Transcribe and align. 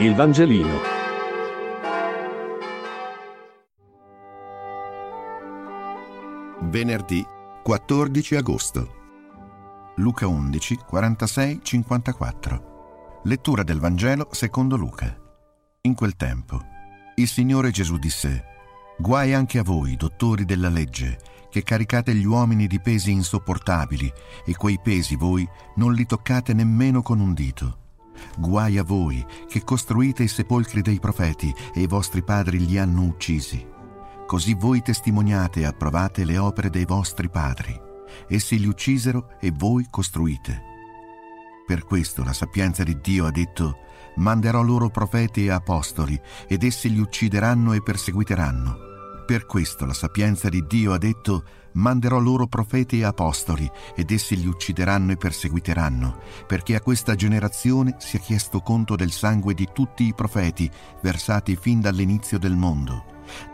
Il 0.00 0.14
Vangelino. 0.14 0.78
Venerdì 6.60 7.26
14 7.64 8.36
agosto. 8.36 8.94
Luca 9.96 10.28
11, 10.28 10.76
46, 10.86 11.58
54. 11.64 13.20
Lettura 13.24 13.64
del 13.64 13.80
Vangelo 13.80 14.28
secondo 14.30 14.76
Luca. 14.76 15.16
In 15.80 15.94
quel 15.94 16.14
tempo, 16.14 16.60
il 17.16 17.26
Signore 17.26 17.72
Gesù 17.72 17.98
disse, 17.98 18.44
Guai 18.98 19.34
anche 19.34 19.58
a 19.58 19.64
voi, 19.64 19.96
dottori 19.96 20.44
della 20.44 20.68
legge, 20.68 21.18
che 21.50 21.64
caricate 21.64 22.14
gli 22.14 22.24
uomini 22.24 22.68
di 22.68 22.80
pesi 22.80 23.10
insopportabili 23.10 24.12
e 24.46 24.54
quei 24.54 24.78
pesi 24.80 25.16
voi 25.16 25.44
non 25.74 25.92
li 25.92 26.06
toccate 26.06 26.54
nemmeno 26.54 27.02
con 27.02 27.18
un 27.18 27.34
dito. 27.34 27.86
Guai 28.38 28.78
a 28.78 28.84
voi 28.84 29.24
che 29.48 29.64
costruite 29.64 30.22
i 30.22 30.28
sepolcri 30.28 30.80
dei 30.80 31.00
profeti 31.00 31.52
e 31.74 31.80
i 31.80 31.86
vostri 31.88 32.22
padri 32.22 32.64
li 32.64 32.78
hanno 32.78 33.02
uccisi. 33.02 33.66
Così 34.26 34.54
voi 34.54 34.80
testimoniate 34.80 35.60
e 35.60 35.64
approvate 35.64 36.24
le 36.24 36.38
opere 36.38 36.70
dei 36.70 36.84
vostri 36.84 37.28
padri. 37.28 37.76
Essi 38.28 38.60
li 38.60 38.66
uccisero 38.66 39.30
e 39.40 39.50
voi 39.50 39.88
costruite. 39.90 40.62
Per 41.66 41.84
questo 41.84 42.22
la 42.22 42.32
sapienza 42.32 42.84
di 42.84 43.00
Dio 43.00 43.26
ha 43.26 43.30
detto, 43.32 43.78
manderò 44.16 44.62
loro 44.62 44.88
profeti 44.88 45.46
e 45.46 45.50
apostoli, 45.50 46.18
ed 46.46 46.62
essi 46.62 46.90
li 46.90 47.00
uccideranno 47.00 47.72
e 47.72 47.82
perseguiteranno 47.82 48.86
per 49.28 49.44
questo 49.44 49.84
la 49.84 49.92
sapienza 49.92 50.48
di 50.48 50.64
Dio 50.66 50.94
ha 50.94 50.96
detto, 50.96 51.44
manderò 51.72 52.18
loro 52.18 52.46
profeti 52.46 53.00
e 53.00 53.04
apostoli, 53.04 53.70
ed 53.94 54.10
essi 54.10 54.36
li 54.36 54.46
uccideranno 54.46 55.12
e 55.12 55.16
perseguiteranno, 55.16 56.18
perché 56.46 56.74
a 56.74 56.80
questa 56.80 57.14
generazione 57.14 57.96
sia 57.98 58.18
chiesto 58.18 58.60
conto 58.60 58.96
del 58.96 59.12
sangue 59.12 59.54
di 59.54 59.68
tutti 59.72 60.06
i 60.06 60.14
profeti 60.14 60.70
versati 61.02 61.56
fin 61.56 61.80
dall'inizio 61.80 62.38
del 62.38 62.56
mondo, 62.56 63.04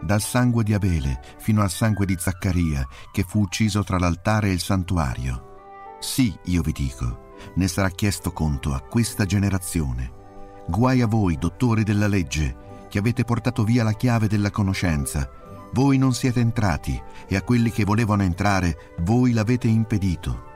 dal 0.00 0.20
sangue 0.20 0.62
di 0.62 0.74
Abele 0.74 1.20
fino 1.38 1.62
al 1.62 1.70
sangue 1.70 2.06
di 2.06 2.16
Zaccaria, 2.18 2.86
che 3.10 3.24
fu 3.26 3.40
ucciso 3.40 3.82
tra 3.82 3.98
l'altare 3.98 4.48
e 4.48 4.52
il 4.52 4.60
santuario. 4.60 5.96
Sì, 6.00 6.36
io 6.44 6.62
vi 6.62 6.72
dico, 6.72 7.30
ne 7.54 7.68
sarà 7.68 7.88
chiesto 7.90 8.32
conto 8.32 8.74
a 8.74 8.80
questa 8.80 9.24
generazione. 9.24 10.20
Guai 10.66 11.00
a 11.00 11.06
voi, 11.06 11.38
dottori 11.38 11.82
della 11.82 12.06
legge, 12.06 12.86
che 12.88 12.98
avete 12.98 13.24
portato 13.24 13.64
via 13.64 13.82
la 13.82 13.92
chiave 13.92 14.28
della 14.28 14.50
conoscenza, 14.50 15.28
voi 15.72 15.98
non 15.98 16.12
siete 16.12 16.40
entrati 16.40 17.00
e 17.26 17.36
a 17.36 17.42
quelli 17.42 17.70
che 17.70 17.84
volevano 17.84 18.22
entrare 18.22 18.94
voi 19.00 19.32
l'avete 19.32 19.68
impedito. 19.68 20.50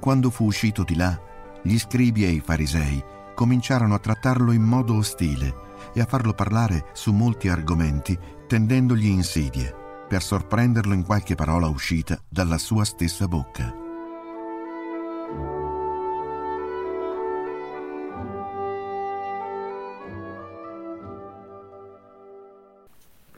Quando 0.00 0.30
fu 0.30 0.44
uscito 0.44 0.82
di 0.82 0.96
là, 0.96 1.20
gli 1.62 1.78
scribi 1.78 2.24
e 2.24 2.30
i 2.30 2.40
farisei 2.40 3.02
cominciarono 3.34 3.94
a 3.94 3.98
trattarlo 3.98 4.52
in 4.52 4.62
modo 4.62 4.96
ostile 4.96 5.70
e 5.94 6.00
a 6.00 6.06
farlo 6.06 6.32
parlare 6.32 6.86
su 6.92 7.12
molti 7.12 7.48
argomenti, 7.48 8.18
tendendogli 8.46 9.06
insidie, 9.06 9.74
per 10.08 10.22
sorprenderlo 10.22 10.92
in 10.92 11.04
qualche 11.04 11.34
parola 11.34 11.68
uscita 11.68 12.20
dalla 12.28 12.58
sua 12.58 12.84
stessa 12.84 13.26
bocca. 13.26 13.81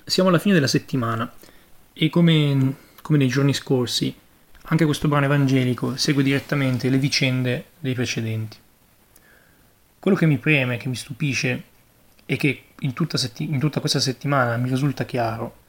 Siamo 0.07 0.29
alla 0.29 0.39
fine 0.39 0.53
della 0.53 0.67
settimana 0.67 1.33
e 1.95 2.11
come, 2.11 2.75
come 3.01 3.17
nei 3.17 3.29
giorni 3.29 3.55
scorsi, 3.55 4.15
anche 4.65 4.85
questo 4.85 5.09
brano 5.09 5.25
evangelico 5.25 5.97
segue 5.97 6.23
direttamente 6.23 6.91
le 6.91 6.99
vicende 6.99 7.69
dei 7.79 7.95
precedenti. 7.95 8.59
Quello 9.99 10.15
che 10.15 10.27
mi 10.27 10.37
preme, 10.37 10.77
che 10.77 10.89
mi 10.89 10.95
stupisce 10.95 11.63
e 12.27 12.37
che 12.37 12.65
in 12.81 12.93
tutta, 12.93 13.17
setti- 13.17 13.45
in 13.45 13.59
tutta 13.59 13.81
questa 13.81 13.99
settimana 13.99 14.59
mi 14.59 14.69
risulta 14.69 15.07
chiaro 15.07 15.63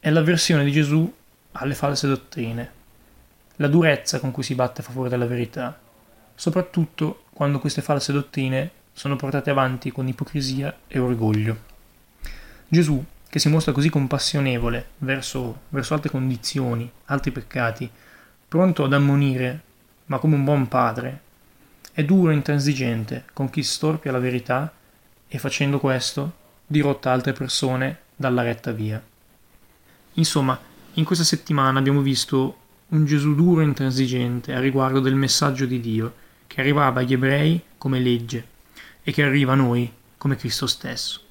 è 0.00 0.10
l'avversione 0.10 0.64
di 0.64 0.72
Gesù 0.72 1.12
alle 1.52 1.74
false 1.74 2.08
dottrine, 2.08 2.72
la 3.56 3.68
durezza 3.68 4.18
con 4.18 4.32
cui 4.32 4.42
si 4.42 4.56
batte 4.56 4.80
a 4.80 4.84
favore 4.84 5.08
della 5.08 5.26
verità, 5.26 5.78
soprattutto 6.34 7.26
quando 7.32 7.60
queste 7.60 7.82
false 7.82 8.12
dottrine 8.12 8.70
sono 8.92 9.14
portate 9.14 9.50
avanti 9.50 9.92
con 9.92 10.08
ipocrisia 10.08 10.80
e 10.88 10.98
orgoglio. 10.98 11.56
Gesù 12.66 13.04
che 13.28 13.38
si 13.38 13.48
mostra 13.48 13.72
così 13.72 13.90
compassionevole 13.90 14.90
verso, 14.98 15.62
verso 15.68 15.94
altre 15.94 16.10
condizioni, 16.10 16.90
altri 17.06 17.30
peccati, 17.30 17.90
pronto 18.48 18.84
ad 18.84 18.92
ammonire, 18.92 19.62
ma 20.06 20.18
come 20.18 20.34
un 20.34 20.44
buon 20.44 20.66
padre, 20.68 21.20
è 21.92 22.04
duro 22.04 22.30
e 22.30 22.34
intransigente 22.34 23.24
con 23.32 23.50
chi 23.50 23.62
storpia 23.62 24.12
la 24.12 24.18
verità 24.18 24.72
e 25.26 25.38
facendo 25.38 25.78
questo 25.78 26.32
dirotta 26.66 27.12
altre 27.12 27.32
persone 27.32 27.98
dalla 28.16 28.42
retta 28.42 28.72
via. 28.72 29.02
Insomma, 30.14 30.58
in 30.94 31.04
questa 31.04 31.24
settimana 31.24 31.78
abbiamo 31.78 32.00
visto 32.00 32.56
un 32.88 33.04
Gesù 33.04 33.34
duro 33.34 33.60
e 33.60 33.64
intransigente 33.64 34.54
a 34.54 34.60
riguardo 34.60 35.00
del 35.00 35.14
messaggio 35.14 35.66
di 35.66 35.80
Dio, 35.80 36.14
che 36.46 36.60
arrivava 36.60 37.00
agli 37.00 37.12
ebrei 37.12 37.62
come 37.76 38.00
legge 38.00 38.46
e 39.02 39.12
che 39.12 39.22
arriva 39.22 39.52
a 39.52 39.56
noi 39.56 39.92
come 40.16 40.36
Cristo 40.36 40.66
stesso. 40.66 41.27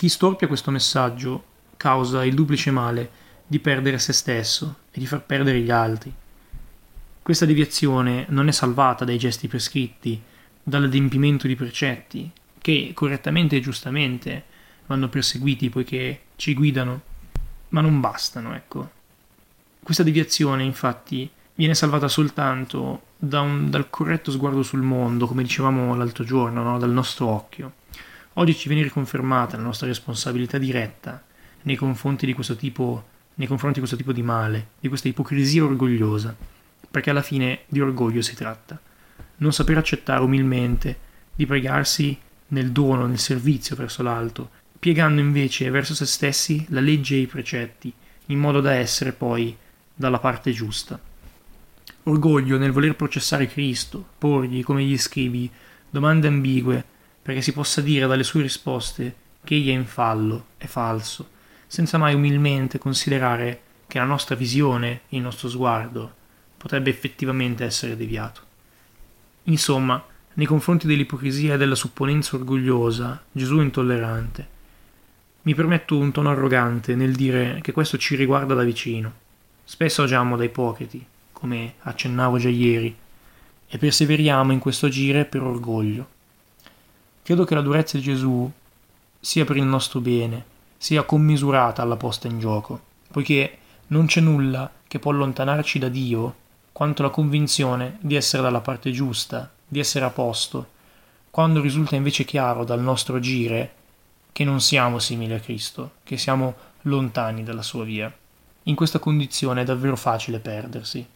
Chi 0.00 0.08
storpia 0.08 0.46
questo 0.46 0.70
messaggio 0.70 1.44
causa 1.76 2.24
il 2.24 2.32
duplice 2.32 2.70
male 2.70 3.10
di 3.46 3.58
perdere 3.58 3.98
se 3.98 4.14
stesso 4.14 4.76
e 4.90 4.98
di 4.98 5.04
far 5.04 5.20
perdere 5.20 5.60
gli 5.60 5.70
altri. 5.70 6.10
Questa 7.20 7.44
deviazione 7.44 8.24
non 8.30 8.48
è 8.48 8.50
salvata 8.50 9.04
dai 9.04 9.18
gesti 9.18 9.46
prescritti, 9.46 10.18
dall'adempimento 10.62 11.46
di 11.46 11.54
precetti, 11.54 12.32
che 12.56 12.92
correttamente 12.94 13.56
e 13.56 13.60
giustamente 13.60 14.44
vanno 14.86 15.10
perseguiti 15.10 15.68
poiché 15.68 16.20
ci 16.36 16.54
guidano, 16.54 17.02
ma 17.68 17.82
non 17.82 18.00
bastano, 18.00 18.54
ecco. 18.54 18.90
Questa 19.82 20.02
deviazione, 20.02 20.62
infatti, 20.62 21.30
viene 21.56 21.74
salvata 21.74 22.08
soltanto 22.08 23.02
da 23.18 23.42
un, 23.42 23.68
dal 23.68 23.90
corretto 23.90 24.30
sguardo 24.30 24.62
sul 24.62 24.80
mondo, 24.80 25.26
come 25.26 25.42
dicevamo 25.42 25.94
l'altro 25.94 26.24
giorno, 26.24 26.62
no? 26.62 26.78
dal 26.78 26.90
nostro 26.90 27.26
occhio. 27.26 27.72
Oggi 28.34 28.54
ci 28.54 28.68
viene 28.68 28.84
riconfermata 28.84 29.56
la 29.56 29.64
nostra 29.64 29.88
responsabilità 29.88 30.56
diretta 30.56 31.22
nei 31.62 31.74
confronti 31.74 32.26
di 32.26 32.32
questo 32.32 32.54
tipo, 32.54 33.04
nei 33.34 33.48
confronti 33.48 33.74
di, 33.74 33.80
questo 33.80 33.96
tipo 33.96 34.12
di 34.12 34.22
male, 34.22 34.68
di 34.78 34.88
questa 34.88 35.08
ipocrisia 35.08 35.64
orgogliosa, 35.64 36.34
perché 36.88 37.10
alla 37.10 37.22
fine 37.22 37.62
di 37.66 37.80
orgoglio 37.80 38.22
si 38.22 38.36
tratta. 38.36 38.80
Non 39.38 39.52
saper 39.52 39.78
accettare 39.78 40.22
umilmente 40.22 40.98
di 41.34 41.44
pregarsi 41.44 42.16
nel 42.48 42.70
dono, 42.70 43.06
nel 43.06 43.18
servizio 43.18 43.74
verso 43.74 44.02
l'alto, 44.04 44.50
piegando 44.78 45.20
invece 45.20 45.68
verso 45.70 45.94
se 45.94 46.06
stessi 46.06 46.64
la 46.68 46.80
legge 46.80 47.16
e 47.16 47.20
i 47.20 47.26
precetti, 47.26 47.92
in 48.26 48.38
modo 48.38 48.60
da 48.60 48.74
essere 48.74 49.12
poi 49.12 49.56
dalla 49.92 50.20
parte 50.20 50.52
giusta. 50.52 50.98
Orgoglio 52.04 52.58
nel 52.58 52.70
voler 52.70 52.94
processare 52.94 53.48
Cristo, 53.48 54.04
porgli, 54.18 54.62
come 54.62 54.84
gli 54.84 54.96
scrivi, 54.96 55.50
domande 55.90 56.28
ambigue, 56.28 56.84
perché 57.22 57.42
si 57.42 57.52
possa 57.52 57.80
dire 57.80 58.06
dalle 58.06 58.24
sue 58.24 58.42
risposte 58.42 59.14
che 59.44 59.54
egli 59.54 59.68
è 59.68 59.72
in 59.72 59.86
fallo, 59.86 60.46
è 60.56 60.66
falso, 60.66 61.28
senza 61.66 61.98
mai 61.98 62.14
umilmente 62.14 62.78
considerare 62.78 63.62
che 63.86 63.98
la 63.98 64.04
nostra 64.04 64.34
visione, 64.34 65.02
il 65.08 65.20
nostro 65.20 65.48
sguardo, 65.48 66.14
potrebbe 66.56 66.90
effettivamente 66.90 67.64
essere 67.64 67.96
deviato. 67.96 68.42
Insomma, 69.44 70.04
nei 70.34 70.46
confronti 70.46 70.86
dell'ipocrisia 70.86 71.54
e 71.54 71.56
della 71.56 71.74
supponenza 71.74 72.36
orgogliosa, 72.36 73.22
Gesù 73.32 73.58
è 73.58 73.62
intollerante. 73.62 74.48
Mi 75.42 75.54
permetto 75.54 75.96
un 75.96 76.12
tono 76.12 76.30
arrogante 76.30 76.94
nel 76.94 77.14
dire 77.14 77.60
che 77.62 77.72
questo 77.72 77.98
ci 77.98 78.14
riguarda 78.14 78.54
da 78.54 78.62
vicino. 78.62 79.12
Spesso 79.64 80.02
agiamo 80.02 80.36
da 80.36 80.44
ipocriti, 80.44 81.04
come 81.32 81.74
accennavo 81.80 82.38
già 82.38 82.48
ieri, 82.48 82.94
e 83.66 83.78
perseveriamo 83.78 84.52
in 84.52 84.58
questo 84.58 84.86
agire 84.86 85.24
per 85.24 85.42
orgoglio. 85.42 86.18
Credo 87.30 87.44
che 87.44 87.54
la 87.54 87.60
durezza 87.60 87.96
di 87.96 88.02
Gesù 88.02 88.50
sia 89.20 89.44
per 89.44 89.56
il 89.56 89.62
nostro 89.62 90.00
bene, 90.00 90.44
sia 90.76 91.04
commisurata 91.04 91.80
alla 91.80 91.94
posta 91.94 92.26
in 92.26 92.40
gioco, 92.40 92.80
poiché 93.08 93.58
non 93.86 94.06
c'è 94.06 94.20
nulla 94.20 94.68
che 94.88 94.98
può 94.98 95.12
allontanarci 95.12 95.78
da 95.78 95.88
Dio 95.88 96.34
quanto 96.72 97.04
la 97.04 97.10
convinzione 97.10 97.98
di 98.00 98.16
essere 98.16 98.42
dalla 98.42 98.60
parte 98.60 98.90
giusta, 98.90 99.48
di 99.64 99.78
essere 99.78 100.06
a 100.06 100.10
posto, 100.10 100.70
quando 101.30 101.60
risulta 101.60 101.94
invece 101.94 102.24
chiaro 102.24 102.64
dal 102.64 102.80
nostro 102.80 103.14
agire 103.14 103.74
che 104.32 104.42
non 104.42 104.60
siamo 104.60 104.98
simili 104.98 105.32
a 105.32 105.38
Cristo, 105.38 105.92
che 106.02 106.16
siamo 106.16 106.56
lontani 106.82 107.44
dalla 107.44 107.62
sua 107.62 107.84
via. 107.84 108.12
In 108.64 108.74
questa 108.74 108.98
condizione 108.98 109.60
è 109.60 109.64
davvero 109.64 109.94
facile 109.94 110.40
perdersi. 110.40 111.06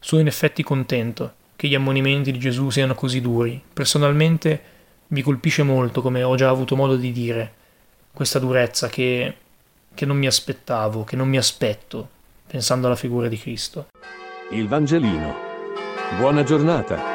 Sono 0.00 0.20
in 0.20 0.26
effetti 0.26 0.64
contento 0.64 1.34
che 1.54 1.68
gli 1.68 1.76
ammonimenti 1.76 2.32
di 2.32 2.40
Gesù 2.40 2.70
siano 2.70 2.96
così 2.96 3.20
duri. 3.20 3.62
Personalmente 3.72 4.72
mi 5.14 5.22
colpisce 5.22 5.62
molto, 5.62 6.02
come 6.02 6.24
ho 6.24 6.34
già 6.34 6.48
avuto 6.48 6.74
modo 6.74 6.96
di 6.96 7.12
dire, 7.12 7.52
questa 8.12 8.40
durezza 8.40 8.88
che, 8.88 9.36
che 9.94 10.04
non 10.04 10.16
mi 10.16 10.26
aspettavo, 10.26 11.04
che 11.04 11.14
non 11.14 11.28
mi 11.28 11.36
aspetto, 11.36 12.08
pensando 12.48 12.88
alla 12.88 12.96
figura 12.96 13.28
di 13.28 13.38
Cristo. 13.38 13.86
Il 14.50 14.66
Vangelino. 14.66 15.36
Buona 16.18 16.42
giornata. 16.42 17.13